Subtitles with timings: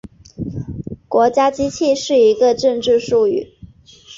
[1.07, 3.53] 国家机器是一个政治术语。